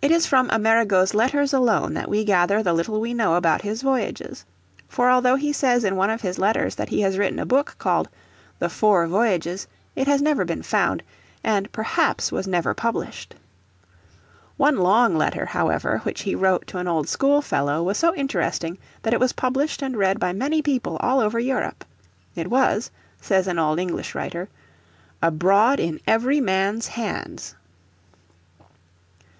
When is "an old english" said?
23.48-24.14